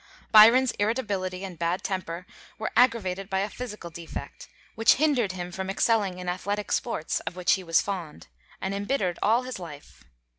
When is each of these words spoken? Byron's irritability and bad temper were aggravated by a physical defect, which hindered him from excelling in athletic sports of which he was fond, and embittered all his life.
Byron's 0.31 0.71
irritability 0.79 1.43
and 1.43 1.59
bad 1.59 1.83
temper 1.83 2.25
were 2.57 2.71
aggravated 2.75 3.29
by 3.29 3.41
a 3.41 3.49
physical 3.51 3.91
defect, 3.91 4.49
which 4.73 4.95
hindered 4.95 5.33
him 5.33 5.51
from 5.51 5.69
excelling 5.69 6.17
in 6.17 6.27
athletic 6.27 6.71
sports 6.71 7.19
of 7.19 7.35
which 7.35 7.51
he 7.51 7.63
was 7.63 7.83
fond, 7.83 8.25
and 8.59 8.73
embittered 8.73 9.19
all 9.21 9.43
his 9.43 9.59
life. 9.59 10.03